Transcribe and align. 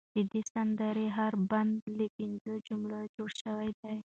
د 0.15 0.17
دې 0.31 0.41
سندرې 0.53 1.07
هر 1.17 1.33
بند 1.51 1.75
له 1.97 2.05
پنځو 2.17 2.53
جملو 2.67 2.99
جوړ 3.15 3.29
شوی 3.41 3.69
دی. 3.81 3.95